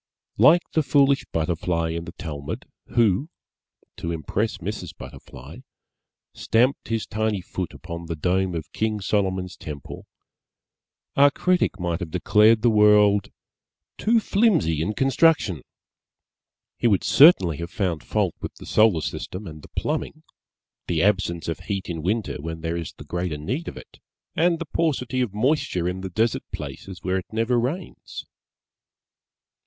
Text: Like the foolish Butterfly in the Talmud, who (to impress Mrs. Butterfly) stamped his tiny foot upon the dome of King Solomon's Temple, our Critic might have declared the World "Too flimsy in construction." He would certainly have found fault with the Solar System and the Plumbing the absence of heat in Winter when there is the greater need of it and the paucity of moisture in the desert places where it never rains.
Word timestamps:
Like 0.39 0.63
the 0.73 0.81
foolish 0.81 1.25
Butterfly 1.31 1.89
in 1.91 2.05
the 2.05 2.13
Talmud, 2.13 2.65
who 2.95 3.29
(to 3.97 4.11
impress 4.11 4.57
Mrs. 4.57 4.97
Butterfly) 4.97 5.57
stamped 6.33 6.87
his 6.87 7.05
tiny 7.05 7.39
foot 7.39 7.71
upon 7.71 8.07
the 8.07 8.15
dome 8.15 8.55
of 8.55 8.73
King 8.73 8.99
Solomon's 8.99 9.55
Temple, 9.55 10.07
our 11.15 11.29
Critic 11.29 11.79
might 11.79 11.99
have 11.99 12.09
declared 12.09 12.63
the 12.63 12.71
World 12.71 13.29
"Too 13.99 14.19
flimsy 14.19 14.81
in 14.81 14.95
construction." 14.95 15.61
He 16.79 16.87
would 16.87 17.03
certainly 17.03 17.57
have 17.57 17.69
found 17.69 18.03
fault 18.03 18.33
with 18.41 18.55
the 18.55 18.65
Solar 18.65 19.01
System 19.01 19.45
and 19.45 19.61
the 19.61 19.69
Plumbing 19.77 20.23
the 20.87 21.03
absence 21.03 21.47
of 21.47 21.59
heat 21.59 21.87
in 21.89 22.01
Winter 22.01 22.41
when 22.41 22.61
there 22.61 22.75
is 22.75 22.91
the 22.93 23.03
greater 23.05 23.37
need 23.37 23.67
of 23.67 23.77
it 23.77 23.99
and 24.35 24.57
the 24.57 24.65
paucity 24.65 25.21
of 25.21 25.31
moisture 25.31 25.87
in 25.87 26.01
the 26.01 26.09
desert 26.09 26.41
places 26.51 27.03
where 27.03 27.17
it 27.19 27.31
never 27.31 27.59
rains. 27.59 28.25